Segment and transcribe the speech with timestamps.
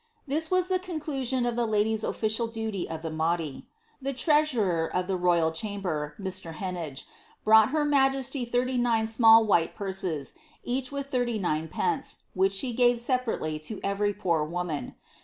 [0.25, 3.67] This was the conclusion of tlie ladies' official duty of the maundy.
[4.01, 6.55] The treasurer of the royal chamber, Mr.
[6.55, 7.03] Henesge,
[7.43, 10.33] brought her majesty thirty nine small while purses,'
[10.63, 14.95] each with thirty nine pence, which she gave separately to every poor woman.